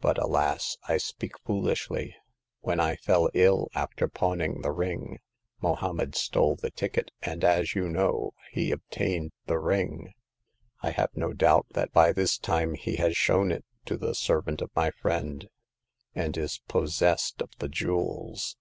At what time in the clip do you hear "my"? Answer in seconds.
14.76-14.92